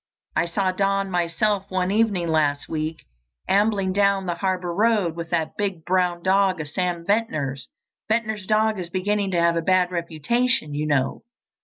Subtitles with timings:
[0.35, 3.05] I saw Don myself one evening last week
[3.47, 7.69] ambling down the Harbour road with that big brown dog of Sam Ventnor's.
[8.09, 11.21] Ventnor's dog is beginning to have a bad reputation, you know.